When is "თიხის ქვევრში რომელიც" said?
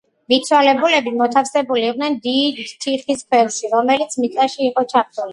2.85-4.17